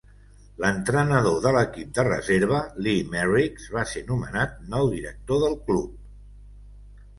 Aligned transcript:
L'entrenador 0.61 1.35
de 1.43 1.51
l'equip 1.55 1.91
de 1.97 2.05
reserva 2.07 2.63
Lee 2.87 3.05
Merricks 3.13 3.69
va 3.77 3.85
ser 3.93 4.05
nomenat 4.09 4.59
nou 4.75 4.93
director 4.97 5.47
del 5.47 5.57
club. 5.71 5.97